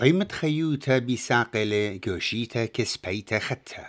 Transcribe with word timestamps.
طيمة 0.00 0.28
خيوتا 0.32 0.98
بساقلة 0.98 2.00
جوشيتا 2.04 2.66
كسبيتا 2.66 3.38
ختا 3.38 3.86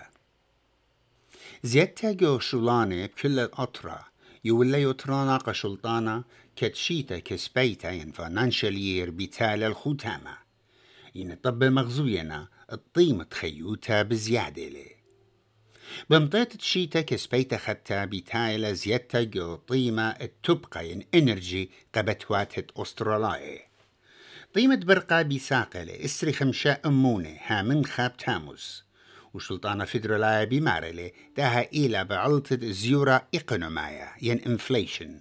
زيتا 1.63 2.11
جوشولانة 2.11 3.05
بكل 3.05 3.39
الأطرة 3.39 4.05
يولا 4.45 4.77
يترانا 4.77 5.37
قشلطانا 5.37 6.23
كتشيتا 6.55 7.19
كسبيتا 7.19 7.91
ين 7.91 8.11
فانانشالير 8.11 9.09
بتال 9.09 9.63
الختامة 9.63 10.37
ين 11.15 11.35
طب 11.35 11.63
مغزوينا 11.63 12.47
الطيمة 12.71 13.27
خيوتا 13.33 14.01
بزيادة 14.01 14.67
لي. 14.67 14.91
بمطيت 16.09 16.55
تشيتا 16.55 17.01
كسبيتا 17.01 17.57
ختا 17.57 18.05
بتايلا 18.05 18.73
زيتا 18.73 19.23
جو 19.23 19.55
طيمة 19.55 20.09
التبقى 20.09 20.89
ين 20.89 21.03
إنرجي 21.15 21.69
قبتواتت 21.95 22.71
أسترالائي 22.77 23.70
طيمة 24.53 24.75
برقة 24.75 25.21
بساقلة 25.21 26.05
إسري 26.05 26.33
خمشة 26.33 26.77
أمونة 26.85 27.37
ها 27.45 27.61
من 27.61 27.85
خاب 27.85 28.17
تاموس 28.17 28.83
وسلطانة 29.33 29.85
فدرالايا 29.85 30.43
بمارلة 30.43 31.11
داها 31.37 31.73
إيلا 31.73 32.03
بعلطة 32.03 32.71
زيورة 32.71 33.27
إقنومايا 33.35 34.09
ين 34.21 34.39
إنفليشن. 34.39 35.19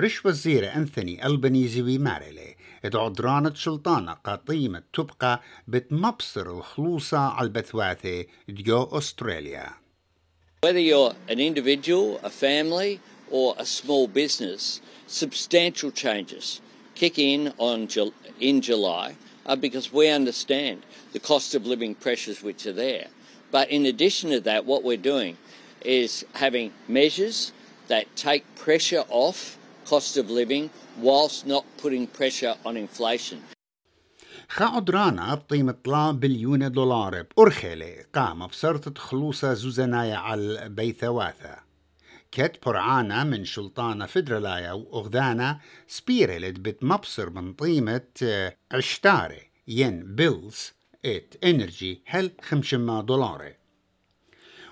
رش 0.00 0.26
وزير 0.26 0.76
أنثوني 0.76 1.26
ألبنيزي 1.26 1.82
بمارلة 1.82 2.54
إدعو 2.84 3.54
سلطانة 3.54 4.12
قطيمة 4.12 4.82
تبقى 4.92 5.42
بتمبصر 5.68 6.58
الخلوصة 6.58 7.18
على 7.18 7.46
البثواثة 7.46 8.24
ديو 8.48 8.82
أستراليا. 8.82 9.70
Whether 10.66 10.80
you're 10.80 11.14
an 11.28 11.40
individual, 11.40 12.20
a 12.22 12.30
family, 12.30 13.00
or 13.30 13.54
a 13.58 13.64
small 13.64 14.06
business, 14.06 14.80
substantial 15.06 15.90
changes 15.92 16.60
kick 16.97 17.17
in 17.17 17.53
on 17.57 17.87
in 18.39 18.61
July 18.61 19.15
uh, 19.45 19.55
because 19.55 19.91
we 19.91 20.09
understand 20.09 20.83
the 21.11 21.19
cost 21.19 21.55
of 21.55 21.65
living 21.65 21.95
pressures 21.95 22.41
which 22.43 22.65
are 22.65 22.73
there. 22.73 23.07
But 23.51 23.69
in 23.69 23.85
addition 23.85 24.31
to 24.31 24.39
that, 24.41 24.65
what 24.65 24.83
we're 24.83 24.97
doing 24.97 25.37
is 25.81 26.25
having 26.33 26.71
measures 26.87 27.51
that 27.87 28.05
take 28.15 28.43
pressure 28.55 29.03
off 29.09 29.57
cost 29.85 30.17
of 30.17 30.29
living 30.29 30.69
whilst 30.97 31.45
not 31.45 31.65
putting 31.77 32.07
pressure 32.07 32.55
on 32.65 32.77
inflation. 32.77 33.43
خاعدرانا 34.49 35.35
بقيمة 35.35 35.75
طلا 35.83 36.11
بليون 36.11 36.71
دولار 36.71 37.25
بأرخلة 37.37 37.95
قام 38.13 38.47
بسرطة 38.47 39.01
خلوصة 39.01 39.53
زوزنايا 39.53 40.15
على 40.15 40.69
بيثواثة 40.69 41.55
كت 42.32 42.66
برعانا 42.66 43.24
من 43.24 43.44
شلطانة 43.44 44.06
فدرالايا 44.06 44.72
وأغدانا 44.72 45.60
سبيرلت 45.86 46.60
بتمبصر 46.60 47.30
من 47.30 47.54
قيمة 47.54 48.08
آه، 48.22 48.56
عشتاري 48.72 49.50
ين 49.68 50.14
بيلز 50.14 50.72
إت 51.04 51.34
إنرجي 51.44 52.02
هل 52.06 52.32
خمشما 52.42 53.02
دولار 53.02 53.54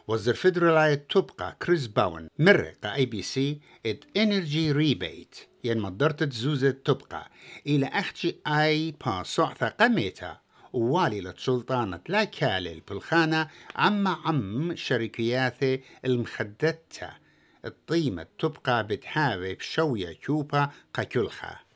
وزر 0.09 0.34
فدرالايا 0.34 0.95
تبقى 0.95 1.57
كريس 1.62 1.87
باون 1.87 2.29
مرقة 2.39 2.95
إي 2.95 3.07
بي 3.07 3.23
سي 3.23 3.61
إت 3.87 4.05
إنرجي 4.17 4.73
ريبيت. 4.73 5.37
ين 5.65 5.79
مدرت 5.79 6.33
زوزة 6.33 6.71
تبقى 6.71 7.31
إلى 7.67 7.87
أختي 7.87 8.37
أي 8.47 8.95
با 9.05 9.23
صعثة 9.23 9.69
قميتا 9.69 10.41
ووالي 10.73 11.21
لسلطانة 11.21 12.01
لا 12.09 12.25
كالل 12.25 12.81
بالخانة 12.89 13.49
عم 13.77 14.09
عم 14.09 14.77
شركياته 14.77 15.79
المخدتة. 16.05 17.25
الطيمة 17.67 18.27
تبقى 18.39 18.86
بتحاوي 18.86 19.55
بشوية 19.55 20.19
كوبا 20.27 20.70
قكلخة 20.95 21.67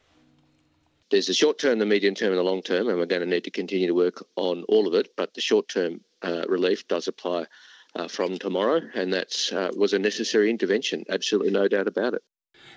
There's 1.10 1.26
the 1.26 1.34
short 1.34 1.58
term, 1.58 1.80
the 1.80 1.86
medium 1.86 2.14
term, 2.14 2.30
and 2.30 2.38
the 2.38 2.44
long 2.52 2.62
term, 2.62 2.88
and 2.88 2.96
we're 2.96 3.06
going 3.06 3.20
to 3.20 3.26
need 3.26 3.42
to 3.42 3.50
continue 3.50 3.88
to 3.88 3.94
work 3.94 4.24
on 4.36 4.62
all 4.68 4.86
of 4.86 4.94
it. 4.94 5.06
But 5.16 5.34
the 5.34 5.40
short 5.40 5.66
term 5.66 6.02
uh, 6.22 6.44
relief 6.48 6.86
does 6.86 7.08
apply 7.08 7.46
uh, 7.96 8.06
from 8.06 8.38
tomorrow, 8.38 8.80
and 8.94 9.12
that 9.12 9.32
uh, 9.52 9.70
was 9.76 9.92
a 9.92 9.98
necessary 9.98 10.48
intervention, 10.50 11.04
absolutely 11.08 11.50
no 11.50 11.66
doubt 11.66 11.88
about 11.88 12.14
it. 12.14 12.22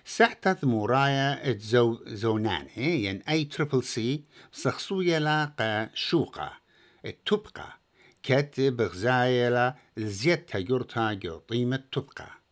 ساعتت 0.05 0.65
مورايا 0.65 1.51
اتزو 1.51 1.99
زونان 2.05 2.67
ين 2.77 3.21
اي 3.29 3.45
تريبل 3.45 3.83
سي 3.83 4.23
سخصوية 4.51 5.17
لا 5.17 5.89
شوقة 5.93 6.53
التبقى 7.05 7.79
كت 8.23 8.59
بغزايلا 8.59 9.75
الزيت 9.97 10.55
يورتا 10.55 11.13
جو 11.13 11.37
طيمة 11.37 11.83
تبقى 11.91 12.42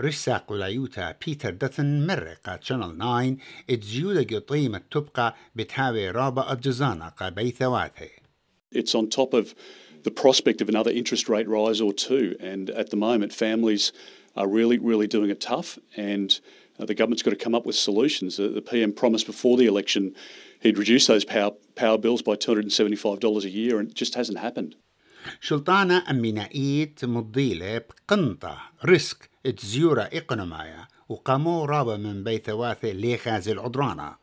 رسا 0.00 0.36
قلايوتا 0.36 1.14
بيتر 1.26 1.50
دتن 1.50 2.06
مرقة 2.06 2.58
شانل 2.62 2.98
9 2.98 3.36
اتزيودا 3.70 4.38
قيمة 4.38 4.80
تبقى 4.90 5.36
بتهاوي 5.54 6.10
رابع 6.10 6.52
الجزانة 6.52 7.08
قبي 7.08 7.50
ثواثي 7.50 8.10
It's 8.72 8.94
on 8.94 9.08
top 9.08 9.34
of 9.34 9.54
the 10.04 10.10
prospect 10.10 10.60
of 10.60 10.68
another 10.68 10.90
interest 10.90 11.28
rate 11.28 11.48
rise 11.48 11.80
or 11.80 11.92
two. 11.92 12.36
And 12.40 12.70
at 12.70 12.90
the 12.90 12.96
moment, 12.96 13.32
families 13.32 13.92
are 14.36 14.48
really, 14.48 14.78
really 14.78 15.08
doing 15.08 15.30
it 15.30 15.40
tough. 15.40 15.78
And 15.96 16.38
uh, 16.78 16.84
the 16.84 16.94
government's 16.94 17.22
got 17.22 17.30
to 17.30 17.36
come 17.36 17.54
up 17.54 17.66
with 17.66 17.76
solutions. 17.76 18.36
The, 18.36 18.48
the 18.48 18.62
PM 18.62 18.92
promised 18.92 19.26
before 19.26 19.56
the 19.56 19.66
election 19.66 20.14
he'd 20.60 20.78
reduce 20.78 21.06
those 21.06 21.24
power, 21.24 21.52
power 21.74 21.98
bills 21.98 22.22
by 22.22 22.36
$275 22.36 23.44
a 23.44 23.50
year, 23.50 23.78
and 23.78 23.90
it 23.90 23.94
just 23.94 24.14
hasn't 24.14 24.38
happened. 24.38 24.76
شلطانة 25.41 26.03
أمينائيت 26.09 27.05
مضيلة 27.05 27.77
بقنطة. 27.77 28.61
ريسك. 28.85 29.29
تزيورة 29.57 30.01
إقنمايا 30.01 30.87
وقامو 31.09 31.65
رابا 31.65 31.97
من 31.97 32.23
بيثواثة 32.23 32.91
ليخاز 32.91 33.49
العدرانة. 33.49 34.15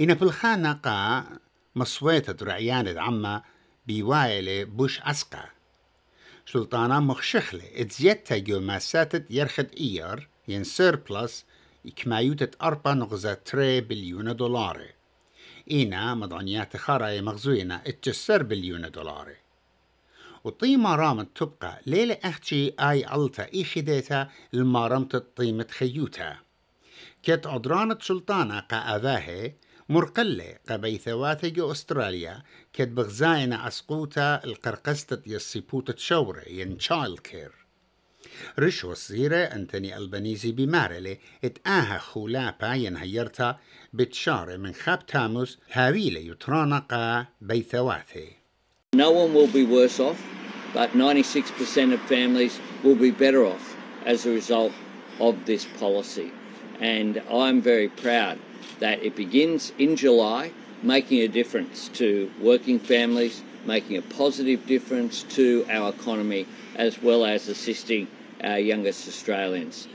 إن 0.00 0.14
بالخانة 0.14 0.72
قا 0.72 1.24
مصويتة 1.76 2.46
رعيانة 2.46 3.00
عما 3.00 3.42
بيوايلة 3.86 4.64
بوش 4.64 5.00
عسقا 5.00 5.44
سلطانة 6.46 7.00
مخشخلة. 7.00 7.64
اتزيتا 7.74 8.38
جو 8.38 8.60
ماساتت 8.60 9.26
يرخد 9.30 9.66
إيار. 9.80 10.28
ين 10.48 10.64
سيربلس 10.64 11.44
كمايوتة 11.96 12.58
أربع 12.62 12.92
نغزة 12.92 13.34
تري 13.34 13.80
بليون 13.80 14.36
دولار 14.36 14.86
إينا 15.70 16.14
مضانيات 16.14 16.76
خاراي 16.76 17.22
مغزوينة. 17.22 17.82
اتجسر 17.86 18.42
بليون 18.42 18.90
دولار 18.90 19.45
وطيمة 20.46 20.94
رامت 20.94 21.28
تبقى 21.34 21.80
ليلة 21.86 22.18
أختي 22.24 22.74
آي 22.80 23.14
ألتا 23.14 23.54
إي 23.54 23.64
خديتا 23.64 24.28
المارمت 24.54 25.16
طيمة 25.16 25.66
خيوتا. 25.70 26.36
كت 27.22 27.46
عدرانة 27.46 27.98
سلطانة 28.00 28.60
قا 28.60 28.76
أذاهي 28.96 29.54
مرقلة 29.88 30.54
قبيثواتي 30.68 31.50
جو 31.50 31.72
أستراليا 31.72 32.42
كت 32.72 32.88
بغزاينة 32.88 33.66
أسقوتا 33.66 34.44
القرقستة 34.44 35.22
يصيبوتة 35.26 35.94
شورة 35.96 36.42
ين 36.48 36.78
تشايلد 36.78 37.18
كير 37.18 37.52
رش 38.58 38.84
وصيرة 38.84 39.36
أنتوني 39.36 39.96
ألبانيزي 39.96 40.52
بمارلي 40.52 41.18
اتآها 41.44 41.98
خولابا 41.98 42.74
ينهيرتا 42.74 43.58
بتشارة 43.92 44.56
من 44.56 44.72
خاب 44.72 45.06
تاموس 45.06 45.58
هاويلة 45.72 46.20
يترانا 46.20 46.78
قا 46.78 47.26
بيثواتي 47.40 48.28
No 48.96 49.10
one 49.10 49.34
will 49.34 49.52
be 49.58 49.64
worse 49.64 50.00
off, 50.00 50.35
but 50.75 50.91
96% 50.91 51.93
of 51.93 52.01
families 52.01 52.59
will 52.83 52.95
be 52.95 53.11
better 53.11 53.45
off 53.45 53.75
as 54.05 54.25
a 54.25 54.29
result 54.31 54.73
of 55.19 55.45
this 55.45 55.65
policy. 55.65 56.31
And 56.79 57.21
I'm 57.29 57.61
very 57.61 57.89
proud 57.89 58.39
that 58.79 59.03
it 59.03 59.15
begins 59.15 59.71
in 59.77 59.95
July, 59.95 60.51
making 60.81 61.19
a 61.21 61.27
difference 61.27 61.89
to 61.89 62.31
working 62.41 62.79
families, 62.79 63.43
making 63.65 63.97
a 63.97 64.01
positive 64.01 64.65
difference 64.65 65.23
to 65.23 65.65
our 65.69 65.89
economy, 65.89 66.47
as 66.75 67.01
well 67.01 67.25
as 67.25 67.47
assisting 67.47 68.07
our 68.43 68.59
youngest 68.59 69.07
Australians. 69.07 69.87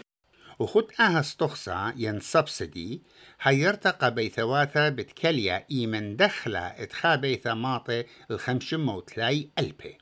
وخد 0.59 0.85
آها 1.01 1.23
ستخصى 1.23 1.93
ين 1.97 2.21
سبسدي 2.21 3.03
هيرتقى 3.41 4.15
بيثواتا 4.15 4.89
بتكليا 4.89 5.65
إيمن 5.71 6.17
دخلة 6.17 6.59
اتخابي 6.59 7.37
ثماطي 7.37 8.05
الخمشم 8.31 8.81
موتلاي 8.81 9.51
ألبي 9.59 9.99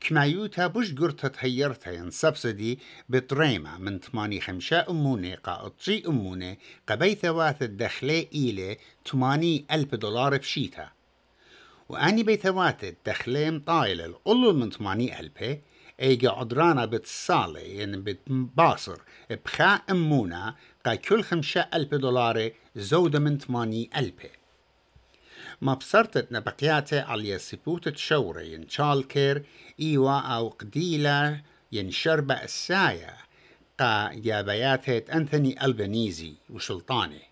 كمايوتا 0.00 0.66
بوش 0.66 0.94
قرطة 0.94 1.32
هيرتا 1.38 1.90
ين 1.90 2.10
سبسدي 2.10 2.78
بطريمة 3.08 3.78
من 3.78 4.00
تماني 4.00 4.40
خمشة 4.40 4.90
أموني 4.90 5.34
قاطشي 5.34 6.02
أموني 6.06 6.58
قبي 6.88 7.14
ثواث 7.14 7.62
الدخلة 7.62 8.26
إيلي 8.34 8.78
تماني 9.04 9.64
ألف 9.70 9.94
دولار 9.94 10.36
بشيتا 10.36 10.88
وأني 11.88 12.22
بيثوات 12.22 12.84
الدخلة 12.84 13.50
مطايلة 13.50 14.04
القلل 14.04 14.54
من 14.54 14.70
تماني 14.70 15.20
ألفي 15.20 15.58
إيجا 16.00 16.30
عدرانا 16.30 16.84
بتصالي 16.84 17.60
يعني 17.60 17.96
بتباصر 17.96 18.98
بخا 19.44 19.74
امونا 19.74 20.54
قا 20.86 20.94
كل 20.94 21.22
خمسة 21.22 21.66
ألف 21.74 21.94
دولار 21.94 22.50
زودة 22.76 23.18
من 23.18 23.38
ثماني 23.38 23.90
ألف. 23.96 24.37
ما 25.60 25.74
بصرتت 25.74 26.32
نبقياتي 26.32 26.98
على 26.98 27.38
تشورة 27.90 28.40
ين 28.40 28.68
شالكير 28.68 29.44
إيوا 29.80 30.18
أو 30.18 30.48
قديلة 30.48 31.40
ين 31.72 31.90
شربة 31.90 32.34
السايا 32.34 33.14
قا 33.80 34.12
جابياتت 34.14 35.10
أنثوني 35.10 35.64
ألبانيزي 35.64 36.34
وسلطاني. 36.50 37.22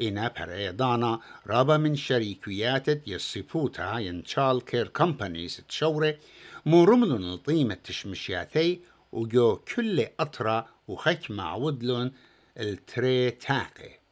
إنا 0.00 0.32
بريدانا 0.40 1.20
رابا 1.46 1.76
من 1.76 1.96
شريكيات 1.96 3.08
يصفوتا 3.08 3.98
ينشال 3.98 4.64
كير 4.64 4.88
كومبانيز 4.88 5.62
تشوري 5.68 6.18
مرملون 6.66 7.32
الطيمة 7.32 7.74
تشمشياتي 7.84 8.80
وجو 9.12 9.56
كل 9.56 10.06
أطرا 10.20 10.68
وخك 10.88 11.30
معودلون 11.30 12.12
التري 12.58 13.30
تاقي 13.30 14.05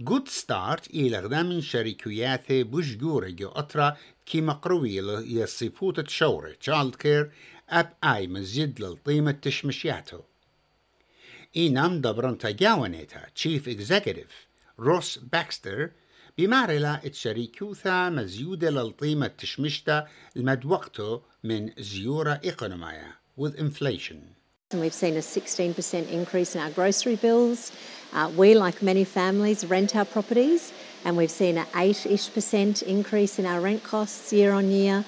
جود 0.00 0.28
ستارت 0.28 0.90
إلى 0.90 1.42
من 1.42 1.60
شركيات 1.60 2.52
بوشجورة 2.52 3.28
جو 3.28 3.48
أطرا 3.48 3.96
كي 4.26 4.40
مقروي 4.40 4.96
يصيفوت 5.36 6.00
تشورة 6.00 6.52
تشالد 6.52 6.94
كير 6.94 7.30
أب 7.70 7.92
آي 8.04 8.26
مزيد 8.26 8.80
للطيمة 8.80 9.32
تشمشياتو 9.32 10.20
إينام 11.56 12.00
دبرن 12.00 12.38
تجاونيتا 12.38 13.26
تشيف 13.34 13.68
إكزيكتيف 13.68 14.46
روس 14.78 15.18
باكستر 15.18 15.90
بمعرلة 16.38 16.94
اتشريكوثا 16.94 18.10
مزيودة 18.10 18.70
للطيمة 18.70 19.26
تشمشتا 19.26 20.08
المدوقتو 20.36 21.20
من 21.44 21.70
زيورة 21.78 22.40
إقونومية 22.44 23.22
with 23.36 23.54
inflation. 23.56 24.41
And 24.72 24.80
we've 24.80 24.94
seen 24.94 25.16
a 25.16 25.20
16% 25.20 26.08
increase 26.10 26.54
in 26.54 26.60
our 26.60 26.70
grocery 26.70 27.16
bills. 27.16 27.72
Uh, 28.12 28.30
we, 28.34 28.54
like 28.54 28.82
many 28.82 29.04
families, 29.04 29.64
rent 29.64 29.94
our 29.94 30.04
properties, 30.04 30.72
and 31.04 31.16
we've 31.16 31.30
seen 31.30 31.58
an 31.58 31.66
8 31.74 32.06
ish 32.06 32.32
percent 32.32 32.82
increase 32.82 33.38
in 33.38 33.46
our 33.46 33.60
rent 33.60 33.82
costs 33.84 34.32
year 34.32 34.52
on 34.52 34.70
year. 34.70 35.04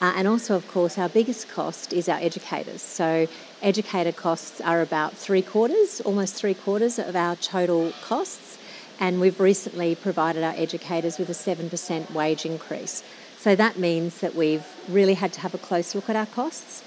Uh, 0.00 0.12
and 0.16 0.28
also, 0.28 0.54
of 0.54 0.68
course, 0.68 0.96
our 0.96 1.08
biggest 1.08 1.48
cost 1.48 1.92
is 1.92 2.08
our 2.08 2.18
educators. 2.18 2.82
So, 2.82 3.26
educator 3.62 4.12
costs 4.12 4.60
are 4.60 4.80
about 4.80 5.14
three 5.14 5.42
quarters, 5.42 6.00
almost 6.02 6.34
three 6.34 6.54
quarters 6.54 6.98
of 7.00 7.16
our 7.16 7.34
total 7.34 7.92
costs. 8.02 8.58
And 9.00 9.20
we've 9.20 9.40
recently 9.40 9.96
provided 9.96 10.44
our 10.44 10.54
educators 10.56 11.18
with 11.18 11.28
a 11.28 11.32
7% 11.32 12.12
wage 12.12 12.46
increase. 12.46 13.02
So, 13.38 13.56
that 13.56 13.76
means 13.78 14.20
that 14.20 14.36
we've 14.36 14.66
really 14.88 15.14
had 15.14 15.32
to 15.32 15.40
have 15.40 15.54
a 15.54 15.58
close 15.58 15.96
look 15.96 16.08
at 16.08 16.14
our 16.14 16.26
costs. 16.26 16.84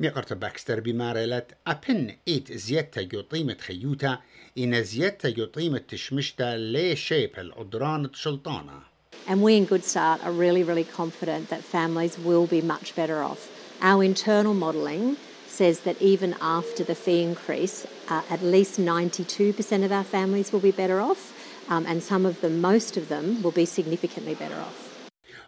ميقرت 0.00 0.32
باكستر 0.32 0.80
بمارلت 0.80 1.46
أبن 1.66 2.14
إيت 2.28 2.52
زيادة 2.52 3.02
جو 3.02 3.20
طيمة 3.20 3.56
خيوتا 3.60 4.18
إن 4.58 4.82
زيادة 4.82 5.30
جو 5.30 5.44
طيمة 5.44 5.78
تشمشتا 5.78 6.56
لي 6.56 6.96
شيب 6.96 7.30
العدران 7.38 8.10
تشلطانة 8.10 8.80
And 9.28 9.42
we 9.42 9.56
in 9.56 9.64
Good 9.64 9.82
Start 9.82 10.24
are 10.24 10.30
really, 10.30 10.62
really 10.62 10.84
confident 10.84 11.48
that 11.48 11.64
families 11.64 12.16
will 12.16 12.46
be 12.46 12.60
much 12.62 12.94
better 12.94 13.24
off. 13.24 13.50
Our 13.82 14.04
internal 14.04 14.54
modelling 14.54 15.16
says 15.48 15.80
that 15.80 16.00
even 16.00 16.36
after 16.40 16.84
the 16.84 16.94
fee 16.94 17.22
increase, 17.22 17.86
uh, 18.08 18.22
at 18.30 18.42
least 18.42 18.78
92% 18.78 19.84
of 19.84 19.90
our 19.90 20.04
families 20.04 20.52
will 20.52 20.60
be 20.60 20.70
better 20.70 21.00
off, 21.00 21.32
um, 21.68 21.86
and 21.86 22.02
some 22.02 22.24
of 22.24 22.40
them, 22.40 22.60
most 22.60 22.96
of 22.96 23.08
them, 23.08 23.42
will 23.42 23.50
be 23.50 23.64
significantly 23.64 24.34
better 24.34 24.54
off. 24.54 24.89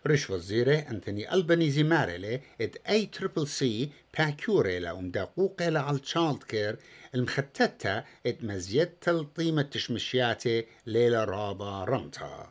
رش 0.08 0.30
وزيره 0.30 0.76
أنتوني 0.92 1.34
ألبانيزي 1.34 1.84
مارلي 1.84 2.40
إت 2.62 2.76
أي 2.90 3.06
تريبل 3.06 3.48
سي 3.48 3.90
باكوري 4.20 4.80
لا 4.80 4.92
ومدقوقة 4.92 5.80
على 5.80 5.96
التشالد 5.96 6.44
كير 6.44 6.76
المختتة 7.16 8.04
إت 8.26 8.44
مزيد 8.44 8.88
تلطيمة 9.02 9.62
تشمشياتي 9.62 10.66
ليلة 10.88 11.24
رابا 11.24 11.84
رمتا 11.84 12.48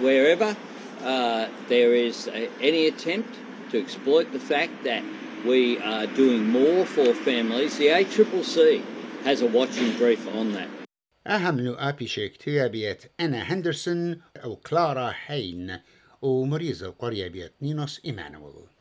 Wherever 0.00 0.56
uh, 1.02 1.48
there 1.68 1.94
is 1.94 2.28
a, 2.28 2.50
any 2.60 2.86
attempt 2.86 3.34
to 3.70 3.78
exploit 3.78 4.32
the 4.32 4.38
fact 4.52 4.84
that 4.84 5.02
we 5.46 5.78
are 5.78 6.06
doing 6.06 6.42
more 6.46 6.84
for 6.84 7.14
families, 7.14 7.78
the 7.78 7.88
ACCC 7.88 8.82
has 9.24 9.42
a 9.42 9.46
watching 9.46 9.90
brief 9.98 10.26
on 10.38 10.52
that. 10.52 10.68
أهم 11.26 11.60
نؤابي 11.60 12.06
شيكتيا 12.06 12.66
بيت 12.66 13.02
أنا 13.20 13.42
هندرسون 13.42 14.20
أو 14.44 14.56
كلارا 14.56 15.14
هين 15.26 15.78
o 16.20 16.40
humorista 16.40 16.92
Coreia 16.92 17.28
Vietninos 17.30 18.00
Emanuel. 18.02 18.75